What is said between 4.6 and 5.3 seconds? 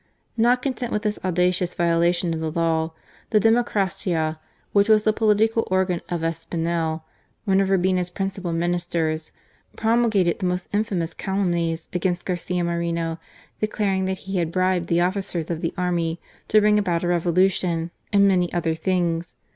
which was the